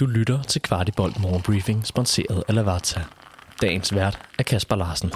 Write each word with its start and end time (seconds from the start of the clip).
Du 0.00 0.06
lytter 0.06 0.42
til 0.42 0.62
Kvartibolt 0.62 1.20
Morgenbriefing, 1.20 1.86
sponsoreret 1.86 2.44
af 2.48 2.54
Lavazza. 2.54 3.00
Dagens 3.62 3.94
vært 3.94 4.18
er 4.38 4.42
Kasper 4.42 4.76
Larsen. 4.76 5.08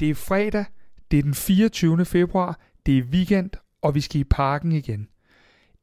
Det 0.00 0.10
er 0.10 0.14
fredag, 0.14 0.64
det 1.10 1.18
er 1.18 1.22
den 1.22 1.34
24. 1.34 2.04
februar, 2.04 2.60
det 2.86 2.98
er 2.98 3.02
weekend, 3.02 3.50
og 3.82 3.94
vi 3.94 4.00
skal 4.00 4.20
i 4.20 4.24
parken 4.24 4.72
igen. 4.72 5.08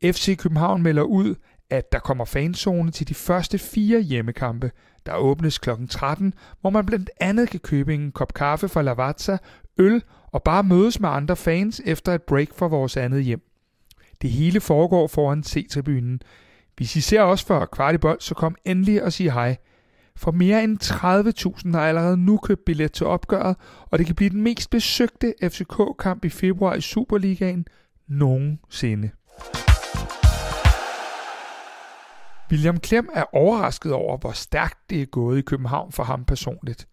FC 0.06 0.38
København 0.38 0.82
melder 0.82 1.04
ud, 1.04 1.36
at 1.70 1.92
der 1.92 2.00
kommer 2.00 2.26
fanzone 2.26 2.92
til 2.92 3.08
de 3.08 3.14
første 3.14 3.58
fire 3.58 4.02
hjemmekampe. 4.02 4.72
Der 5.06 5.16
åbnes 5.16 5.58
kl. 5.58 5.70
13, 5.90 6.34
hvor 6.62 6.70
man 6.70 6.86
blandt 6.86 7.10
andet 7.20 7.50
kan 7.50 7.60
købe 7.60 7.94
en 7.94 8.12
kop 8.12 8.34
kaffe 8.34 8.70
fra 8.70 8.82
Lavazza, 8.82 9.38
øl 9.78 10.04
og 10.32 10.44
bare 10.44 10.64
mødes 10.64 11.00
med 11.00 11.10
andre 11.10 11.36
fans 11.36 11.82
efter 11.86 12.14
et 12.14 12.24
break 12.24 12.50
fra 12.56 12.68
vores 12.68 12.98
andet 12.98 13.24
hjem. 13.24 13.51
Det 14.22 14.30
hele 14.30 14.62
foregår 14.62 15.08
foran 15.08 15.44
C-tribunen. 15.44 16.22
Hvis 16.78 16.96
I 16.96 17.02
ser 17.02 17.22
os 17.22 17.44
for 17.44 17.66
kvartibold, 17.66 18.20
så 18.20 18.36
kom 18.36 18.56
endelig 18.66 19.04
og 19.04 19.14
sig 19.14 19.32
hej. 19.32 19.58
For 20.16 20.32
mere 20.32 20.64
end 20.64 20.84
30.000 20.84 21.72
har 21.72 21.88
allerede 21.88 22.18
nu 22.18 22.38
købt 22.38 22.66
billet 22.66 22.92
til 22.92 23.06
opgøret, 23.06 23.56
og 23.82 24.00
det 24.00 24.06
kan 24.06 24.16
blive 24.16 24.30
den 24.30 24.42
mest 24.42 24.70
besøgte 24.70 25.34
FCK-kamp 25.44 26.26
i 26.26 26.30
februar 26.30 26.76
i 26.76 26.82
Superligaen 26.82 27.66
nogensinde. 28.08 29.10
William 32.52 32.80
Klem 32.80 33.10
er 33.14 33.24
overrasket 33.34 33.94
over, 33.94 34.18
hvor 34.18 34.32
stærkt 34.32 34.90
det 34.90 35.02
er 35.02 35.06
gået 35.06 35.38
i 35.38 35.42
København 35.42 35.92
for 35.92 36.04
ham 36.04 36.26
personligt. 36.26 36.88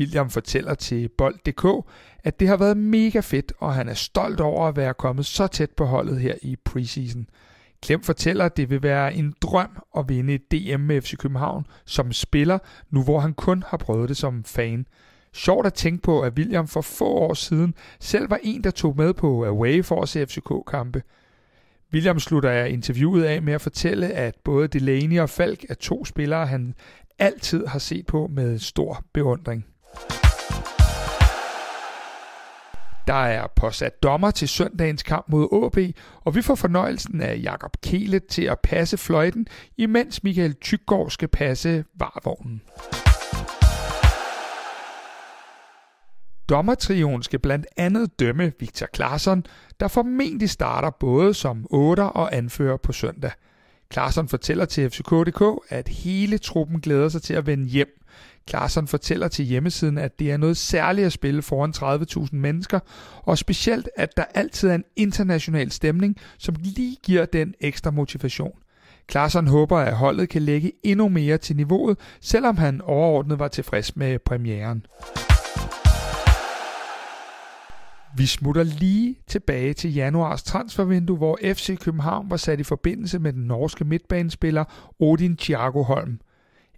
William 0.00 0.30
fortæller 0.30 0.74
til 0.74 1.08
Bold.dk, 1.08 1.86
at 2.24 2.40
det 2.40 2.48
har 2.48 2.56
været 2.56 2.76
mega 2.76 3.20
fedt, 3.20 3.52
og 3.58 3.74
han 3.74 3.88
er 3.88 3.94
stolt 3.94 4.40
over 4.40 4.68
at 4.68 4.76
være 4.76 4.94
kommet 4.94 5.26
så 5.26 5.46
tæt 5.46 5.70
på 5.70 5.84
holdet 5.84 6.20
her 6.20 6.34
i 6.42 6.56
preseason. 6.64 7.26
Klem 7.82 8.02
fortæller, 8.02 8.44
at 8.44 8.56
det 8.56 8.70
vil 8.70 8.82
være 8.82 9.14
en 9.14 9.34
drøm 9.42 9.82
at 9.96 10.08
vinde 10.08 10.34
et 10.34 10.52
DM 10.52 10.80
med 10.80 11.00
FC 11.00 11.16
København 11.16 11.66
som 11.84 12.12
spiller, 12.12 12.58
nu 12.90 13.02
hvor 13.02 13.20
han 13.20 13.34
kun 13.34 13.62
har 13.66 13.76
prøvet 13.76 14.08
det 14.08 14.16
som 14.16 14.44
fan. 14.44 14.86
Sjovt 15.32 15.66
at 15.66 15.74
tænke 15.74 16.02
på, 16.02 16.20
at 16.20 16.32
William 16.32 16.66
for 16.66 16.80
få 16.80 17.08
år 17.08 17.34
siden 17.34 17.74
selv 18.00 18.30
var 18.30 18.40
en, 18.42 18.64
der 18.64 18.70
tog 18.70 18.96
med 18.96 19.14
på 19.14 19.44
Away 19.44 19.84
for 19.84 20.02
at 20.02 20.08
se 20.08 20.26
FCK-kampe. 20.26 21.02
William 21.92 22.18
slutter 22.18 22.64
interviewet 22.64 23.24
af 23.24 23.42
med 23.42 23.52
at 23.52 23.60
fortælle, 23.60 24.08
at 24.08 24.36
både 24.44 24.68
Delaney 24.68 25.20
og 25.20 25.30
Falk 25.30 25.64
er 25.68 25.74
to 25.74 26.04
spillere, 26.04 26.46
han 26.46 26.74
altid 27.18 27.66
har 27.66 27.78
set 27.78 28.06
på 28.06 28.26
med 28.26 28.58
stor 28.58 29.04
beundring. 29.12 29.66
Der 33.06 33.14
er 33.14 33.46
påsat 33.56 34.02
dommer 34.02 34.30
til 34.30 34.48
søndagens 34.48 35.02
kamp 35.02 35.28
mod 35.28 35.48
AB, 35.64 35.96
og 36.24 36.34
vi 36.34 36.42
får 36.42 36.54
fornøjelsen 36.54 37.20
af 37.20 37.40
Jakob 37.42 37.76
Kele 37.82 38.18
til 38.18 38.42
at 38.42 38.60
passe 38.60 38.96
fløjten, 38.96 39.46
imens 39.76 40.22
Michael 40.22 40.54
Tyggaard 40.54 41.10
skal 41.10 41.28
passe 41.28 41.84
varvognen. 41.98 42.62
Dommertrioen 46.48 47.22
skal 47.22 47.38
blandt 47.38 47.66
andet 47.76 48.20
dømme 48.20 48.52
Victor 48.60 48.86
Claesson, 48.94 49.44
der 49.80 49.88
formentlig 49.88 50.50
starter 50.50 50.90
både 50.90 51.34
som 51.34 51.66
8 51.70 52.00
og 52.02 52.36
anfører 52.36 52.76
på 52.76 52.92
søndag. 52.92 53.30
Claesson 53.92 54.28
fortæller 54.28 54.64
til 54.64 54.90
FCK.dk, 54.90 55.42
at 55.68 55.88
hele 55.88 56.38
truppen 56.38 56.80
glæder 56.80 57.08
sig 57.08 57.22
til 57.22 57.34
at 57.34 57.46
vende 57.46 57.64
hjem. 57.64 58.02
Claesson 58.50 58.86
fortæller 58.86 59.28
til 59.28 59.44
hjemmesiden, 59.44 59.98
at 59.98 60.18
det 60.18 60.32
er 60.32 60.36
noget 60.36 60.56
særligt 60.56 61.06
at 61.06 61.12
spille 61.12 61.42
foran 61.42 61.72
30.000 62.24 62.36
mennesker, 62.36 62.80
og 63.22 63.38
specielt, 63.38 63.88
at 63.96 64.16
der 64.16 64.24
altid 64.34 64.68
er 64.68 64.74
en 64.74 64.84
international 64.96 65.70
stemning, 65.70 66.16
som 66.38 66.54
lige 66.58 66.96
giver 67.02 67.24
den 67.24 67.54
ekstra 67.60 67.90
motivation. 67.90 68.52
Claesson 69.10 69.46
håber, 69.46 69.78
at 69.78 69.96
holdet 69.96 70.28
kan 70.28 70.42
lægge 70.42 70.72
endnu 70.82 71.08
mere 71.08 71.38
til 71.38 71.56
niveauet, 71.56 71.98
selvom 72.20 72.56
han 72.56 72.80
overordnet 72.80 73.38
var 73.38 73.48
tilfreds 73.48 73.96
med 73.96 74.18
premieren. 74.18 74.86
Vi 78.16 78.26
smutter 78.26 78.62
lige 78.62 79.16
tilbage 79.26 79.74
til 79.74 79.94
januars 79.94 80.42
transfervindue, 80.42 81.16
hvor 81.16 81.38
FC 81.42 81.78
København 81.78 82.30
var 82.30 82.36
sat 82.36 82.60
i 82.60 82.62
forbindelse 82.62 83.18
med 83.18 83.32
den 83.32 83.42
norske 83.42 83.84
midtbanespiller 83.84 84.64
Odin 85.00 85.36
Thiago 85.36 85.82
Holm. 85.82 86.18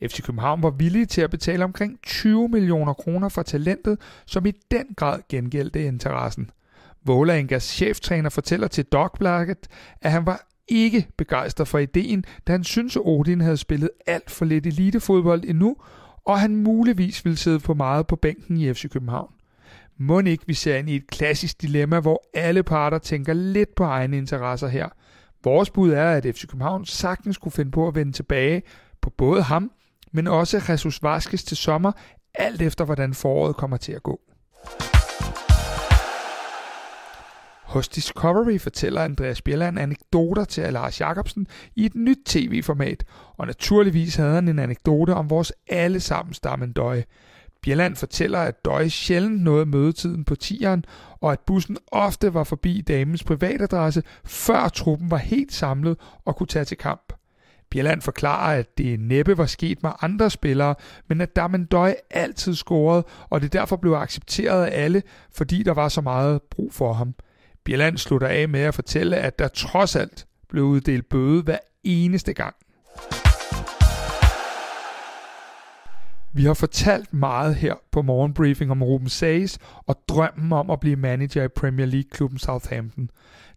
FC 0.03 0.23
København 0.23 0.63
var 0.63 0.71
villige 0.71 1.07
til 1.07 1.21
at 1.21 1.31
betale 1.31 1.65
omkring 1.65 1.99
20 2.03 2.49
millioner 2.49 2.93
kroner 2.93 3.29
for 3.29 3.43
talentet, 3.43 4.01
som 4.27 4.47
i 4.47 4.53
den 4.71 4.87
grad 4.97 5.21
gengældte 5.29 5.85
interessen. 5.85 6.51
Vålerengas 7.05 7.63
cheftræner 7.63 8.31
fortæller 8.31 8.69
til 8.69 8.85
Dogbladet, 8.85 9.69
at 10.03 10.13
han 10.13 10.27
var 10.27 10.47
ikke 10.69 11.09
begejstret 11.17 11.69
for 11.69 11.79
ideen, 11.79 12.25
da 12.47 12.53
han 12.53 12.65
synes, 12.65 12.97
at 12.97 13.03
Odin 13.05 13.41
havde 13.41 13.57
spillet 13.57 13.91
alt 14.07 14.31
for 14.31 14.45
lidt 14.45 14.67
elitefodbold 14.67 15.45
endnu, 15.45 15.77
og 16.25 16.41
han 16.41 16.57
muligvis 16.57 17.25
ville 17.25 17.37
sidde 17.37 17.61
for 17.61 17.75
meget 17.75 18.07
på 18.07 18.17
bænken 18.17 18.57
i 18.57 18.75
FC 18.75 18.91
København. 18.91 19.33
Må 19.99 20.21
ikke 20.21 20.47
vi 20.47 20.55
ser 20.55 20.77
ind 20.77 20.91
i 20.91 20.97
et 20.97 21.07
klassisk 21.07 21.63
dilemma, 21.63 22.01
hvor 22.01 22.29
alle 22.35 22.63
parter 22.63 22.99
tænker 22.99 23.33
lidt 23.33 23.75
på 23.75 23.85
egne 23.85 24.17
interesser 24.17 24.69
her. 24.69 24.89
Vores 25.45 25.71
bud 25.71 25.91
er, 25.91 26.11
at 26.11 26.25
FC 26.25 26.47
København 26.47 26.85
sagtens 26.85 27.39
kunne 27.39 27.53
finde 27.53 27.71
på 27.71 27.89
at 27.89 27.95
vende 27.95 28.13
tilbage 28.13 28.63
på 29.01 29.11
både 29.11 29.43
ham, 29.43 29.71
men 30.13 30.27
også 30.27 30.63
Jesus 30.69 31.03
Vaskes 31.03 31.45
til 31.45 31.57
sommer, 31.57 31.93
alt 32.35 32.63
efter 32.63 32.85
hvordan 32.85 33.15
foråret 33.15 33.57
kommer 33.57 33.77
til 33.77 33.93
at 33.93 34.03
gå. 34.03 34.21
Hos 37.69 37.89
Discovery 37.89 38.59
fortæller 38.59 39.03
Andreas 39.03 39.43
Bjelland 39.43 39.79
anekdoter 39.79 40.45
til 40.45 40.73
Lars 40.73 41.01
Jacobsen 41.01 41.47
i 41.77 41.87
et 41.87 41.95
nyt 41.95 42.19
tv-format, 42.27 43.05
og 43.37 43.47
naturligvis 43.47 44.17
havde 44.17 44.35
han 44.35 44.49
en 44.49 44.59
anekdote 44.59 45.15
om 45.15 45.31
vores 45.31 45.53
allesammens 45.69 46.41
Damendøje. 46.41 47.05
Bjelland 47.63 47.97
fortæller, 47.97 48.39
at 48.39 48.65
Døje 48.65 48.91
sjældent 48.91 49.43
nåede 49.43 49.67
mødetiden 49.67 50.25
på 50.25 50.35
tieren, 50.35 50.85
og 51.21 51.33
at 51.33 51.41
bussen 51.41 51.77
ofte 51.93 52.35
var 52.35 52.45
forbi 52.45 52.81
damens 52.81 53.25
privatadresse, 53.25 54.03
før 54.25 54.69
truppen 54.69 55.11
var 55.11 55.17
helt 55.17 55.53
samlet 55.53 55.97
og 56.25 56.37
kunne 56.37 56.47
tage 56.47 56.65
til 56.65 56.77
kamp. 56.77 57.13
Bjelland 57.71 58.03
forklarer, 58.03 58.59
at 58.59 58.79
det 58.79 59.01
næppe 59.01 59.39
var 59.39 59.47
sket 59.47 59.83
med 59.83 59.91
andre 60.01 60.31
spillere, 60.31 60.75
men 61.09 61.21
at 61.21 61.37
Damendøj 61.37 61.95
altid 62.11 62.55
scorede, 62.55 63.05
og 63.31 63.41
det 63.43 63.53
derfor 63.53 63.77
blev 63.77 63.93
accepteret 63.93 64.67
af 64.67 64.85
alle, 64.85 65.03
fordi 65.33 65.63
der 65.63 65.73
var 65.75 65.89
så 65.89 66.01
meget 66.01 66.43
brug 66.51 66.73
for 66.73 66.93
ham. 66.93 67.15
Bjelland 67.65 67.99
slutter 67.99 68.29
af 68.29 68.49
med 68.49 68.61
at 68.61 68.75
fortælle, 68.75 69.17
at 69.17 69.39
der 69.39 69.49
trods 69.49 69.97
alt 69.97 70.27
blev 70.49 70.65
uddelt 70.65 71.09
bøde 71.09 71.43
hver 71.43 71.59
eneste 71.85 72.33
gang. 72.33 72.55
Vi 76.33 76.45
har 76.45 76.55
fortalt 76.55 77.15
meget 77.15 77.55
her 77.55 77.75
på 77.93 78.03
morgenbriefing 78.03 78.71
om 78.71 78.83
Ruben 78.83 79.09
Sages 79.09 79.59
og 79.87 79.97
drømmen 80.09 80.53
om 80.53 80.71
at 80.71 80.81
blive 80.81 80.97
manager 80.97 81.45
i 81.45 81.49
Premier 81.49 81.87
League-klubben 81.87 82.39
Southampton. 82.39 83.11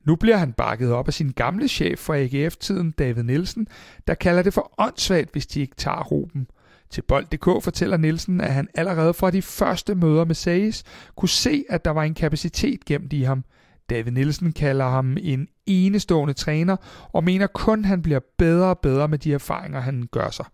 Nu 0.05 0.15
bliver 0.15 0.37
han 0.37 0.53
bakket 0.53 0.91
op 0.91 1.07
af 1.07 1.13
sin 1.13 1.31
gamle 1.31 1.67
chef 1.67 1.99
fra 1.99 2.17
AGF-tiden, 2.17 2.91
David 2.91 3.23
Nielsen, 3.23 3.67
der 4.07 4.13
kalder 4.13 4.43
det 4.43 4.53
for 4.53 4.73
åndssvagt, 4.77 5.31
hvis 5.31 5.47
de 5.47 5.61
ikke 5.61 5.75
tager 5.75 6.03
Ruben. 6.03 6.47
Til 6.89 7.01
Bold.dk 7.01 7.63
fortæller 7.63 7.97
Nielsen, 7.97 8.41
at 8.41 8.53
han 8.53 8.67
allerede 8.75 9.13
fra 9.13 9.31
de 9.31 9.41
første 9.41 9.95
møder 9.95 10.25
med 10.25 10.35
Sages 10.35 10.83
kunne 11.15 11.29
se, 11.29 11.63
at 11.69 11.85
der 11.85 11.91
var 11.91 12.03
en 12.03 12.13
kapacitet 12.13 12.85
gemt 12.85 13.13
i 13.13 13.21
ham. 13.21 13.43
David 13.89 14.11
Nielsen 14.11 14.53
kalder 14.53 14.89
ham 14.89 15.17
en 15.21 15.47
enestående 15.65 16.33
træner 16.33 16.75
og 17.13 17.23
mener 17.23 17.47
kun, 17.47 17.79
at 17.79 17.85
han 17.85 18.01
bliver 18.01 18.19
bedre 18.37 18.69
og 18.69 18.79
bedre 18.79 19.07
med 19.07 19.17
de 19.17 19.33
erfaringer, 19.33 19.79
han 19.79 20.07
gør 20.11 20.29
sig. 20.29 20.45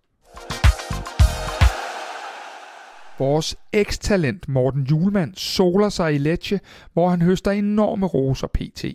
Vores 3.20 3.56
ekstalent 3.74 4.48
Morten 4.48 4.84
Julemand 4.84 5.36
soler 5.36 5.90
sig 5.90 6.16
i 6.16 6.18
Lecce, 6.18 6.60
hvor 6.94 7.10
han 7.10 7.22
høster 7.22 7.52
enorme 7.52 8.06
roser 8.06 8.48
pt. 8.48 8.86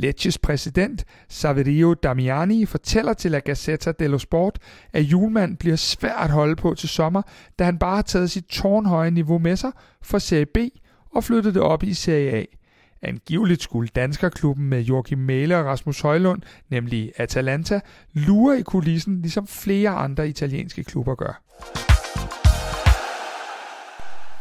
Lecces 0.00 0.38
præsident, 0.38 1.04
Saverio 1.28 1.94
Damiani, 1.94 2.66
fortæller 2.66 3.12
til 3.12 3.30
La 3.30 3.38
Gazzetta 3.38 3.92
dello 3.92 4.18
Sport, 4.18 4.58
at 4.92 5.02
Julemand 5.02 5.56
bliver 5.56 5.76
svært 5.76 6.24
at 6.24 6.30
holde 6.30 6.56
på 6.56 6.74
til 6.74 6.88
sommer, 6.88 7.22
da 7.58 7.64
han 7.64 7.78
bare 7.78 7.94
har 7.94 8.02
taget 8.02 8.30
sit 8.30 8.44
tårnhøje 8.44 9.10
niveau 9.10 9.38
med 9.38 9.56
sig 9.56 9.72
fra 10.02 10.18
Serie 10.18 10.46
B 10.46 10.56
og 11.14 11.24
flyttet 11.24 11.54
det 11.54 11.62
op 11.62 11.82
i 11.82 11.94
Serie 11.94 12.30
A. 12.30 12.44
Angiveligt 13.02 13.62
skulle 13.62 13.88
danskerklubben 13.88 14.68
med 14.68 14.80
Joachim 14.80 15.18
Mæle 15.18 15.56
og 15.56 15.64
Rasmus 15.64 16.00
Højlund, 16.00 16.42
nemlig 16.70 17.12
Atalanta, 17.16 17.80
lure 18.12 18.58
i 18.58 18.62
kulissen, 18.62 19.22
ligesom 19.22 19.46
flere 19.46 19.90
andre 19.90 20.28
italienske 20.28 20.84
klubber 20.84 21.14
gør. 21.14 21.42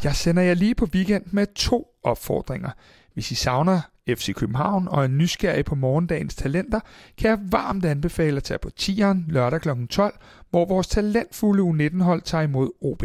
Jeg 0.04 0.16
sender 0.16 0.44
jer 0.44 0.54
lige 0.54 0.76
på 0.76 0.88
weekend 0.94 1.24
med 1.32 1.48
to 1.56 1.88
opfordringer. 2.04 2.70
Hvis 3.14 3.32
I 3.32 3.36
savner 3.36 3.82
FC 4.16 4.34
København 4.34 4.88
og 4.88 5.04
er 5.04 5.08
nysgerrig 5.08 5.66
på 5.66 5.76
morgendagens 5.76 6.36
talenter, 6.36 6.80
kan 7.18 7.30
jeg 7.30 7.40
varmt 7.52 7.86
anbefale 7.86 8.38
at 8.38 8.44
tage 8.44 8.58
på 8.58 8.70
Tieren 8.70 9.26
lørdag 9.28 9.62
kl. 9.62 9.70
12, 9.90 10.20
hvor 10.50 10.66
vores 10.66 10.88
talentfulde 10.88 11.64
U19-hold 11.64 12.22
tager 12.22 12.44
imod 12.44 12.70
OB. 12.82 13.04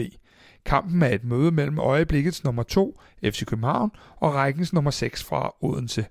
Kampen 0.64 1.02
er 1.02 1.08
et 1.08 1.24
møde 1.24 1.50
mellem 1.50 1.78
øjeblikkets 1.78 2.44
nummer 2.44 2.62
2, 2.62 3.00
FC 3.24 3.44
København, 3.44 3.90
og 4.16 4.34
rækkens 4.34 4.72
nummer 4.72 4.90
6 4.90 5.24
fra 5.24 5.54
Odense. 5.60 6.06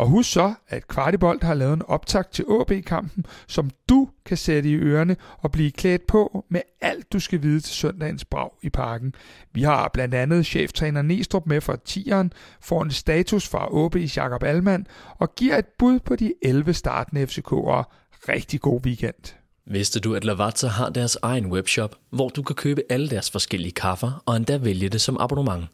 Og 0.00 0.06
husk 0.06 0.32
så, 0.32 0.54
at 0.68 0.88
Kvartibolt 0.88 1.42
har 1.42 1.54
lavet 1.54 1.72
en 1.72 1.82
optakt 1.86 2.32
til 2.32 2.44
AB-kampen, 2.60 3.26
som 3.46 3.70
du 3.88 4.08
kan 4.24 4.36
sætte 4.36 4.70
i 4.70 4.74
ørerne 4.74 5.16
og 5.38 5.52
blive 5.52 5.70
klædt 5.70 6.06
på 6.06 6.44
med 6.48 6.60
alt, 6.80 7.12
du 7.12 7.20
skal 7.20 7.42
vide 7.42 7.60
til 7.60 7.74
søndagens 7.74 8.24
brag 8.24 8.50
i 8.62 8.70
parken. 8.70 9.14
Vi 9.52 9.62
har 9.62 9.90
blandt 9.92 10.14
andet 10.14 10.46
cheftræner 10.46 11.02
Nestrup 11.02 11.46
med 11.46 11.60
fra 11.60 11.76
Tieren, 11.84 12.32
får 12.60 12.82
en 12.82 12.90
status 12.90 13.48
fra 13.48 13.66
AB's 13.66 14.16
Jakob 14.16 14.42
Almand 14.42 14.86
og 15.18 15.34
giver 15.34 15.56
et 15.56 15.66
bud 15.78 15.98
på 15.98 16.16
de 16.16 16.32
11 16.42 16.74
startende 16.74 17.22
FCK'ere. 17.22 17.84
Rigtig 18.28 18.60
god 18.60 18.80
weekend. 18.86 19.34
Vidste 19.66 20.00
du, 20.00 20.14
at 20.14 20.24
Lavazza 20.24 20.66
har 20.66 20.90
deres 20.90 21.18
egen 21.22 21.46
webshop, 21.46 21.94
hvor 22.10 22.28
du 22.28 22.42
kan 22.42 22.56
købe 22.56 22.82
alle 22.90 23.10
deres 23.10 23.30
forskellige 23.30 23.72
kaffer 23.72 24.22
og 24.26 24.36
endda 24.36 24.56
vælge 24.56 24.88
det 24.88 25.00
som 25.00 25.16
abonnement? 25.20 25.64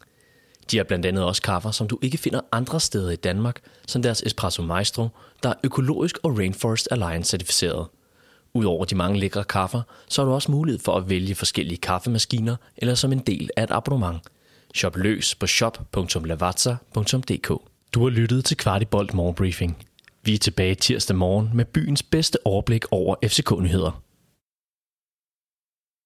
De 0.71 0.77
har 0.77 0.83
blandt 0.83 1.05
andet 1.05 1.23
også 1.23 1.41
kaffer, 1.41 1.71
som 1.71 1.87
du 1.87 1.99
ikke 2.01 2.17
finder 2.17 2.41
andre 2.51 2.79
steder 2.79 3.11
i 3.11 3.15
Danmark, 3.15 3.59
som 3.87 4.01
deres 4.01 4.23
Espresso 4.25 4.61
Maestro, 4.61 5.07
der 5.43 5.49
er 5.49 5.53
økologisk 5.63 6.17
og 6.23 6.37
Rainforest 6.37 6.87
Alliance 6.91 7.29
certificeret. 7.29 7.87
Udover 8.53 8.85
de 8.85 8.95
mange 8.95 9.19
lækre 9.19 9.43
kaffer, 9.43 9.81
så 10.09 10.21
har 10.21 10.27
du 10.27 10.33
også 10.33 10.51
mulighed 10.51 10.79
for 10.79 10.95
at 10.95 11.09
vælge 11.09 11.35
forskellige 11.35 11.77
kaffemaskiner 11.77 12.55
eller 12.77 12.95
som 12.95 13.11
en 13.11 13.19
del 13.19 13.49
af 13.57 13.63
et 13.63 13.71
abonnement. 13.71 14.21
Shop 14.75 14.97
løs 14.97 15.35
på 15.35 15.47
shop.lavazza.dk 15.47 17.47
Du 17.93 18.03
har 18.03 18.09
lyttet 18.09 18.45
til 18.45 18.57
Kvartibolt 18.57 19.13
Morgenbriefing. 19.13 19.77
Vi 20.23 20.33
er 20.33 20.37
tilbage 20.37 20.75
tirsdag 20.75 21.15
morgen 21.15 21.49
med 21.53 21.65
byens 21.65 22.03
bedste 22.03 22.37
overblik 22.45 22.85
over 22.91 23.15
FCK-nyheder. 23.25 24.06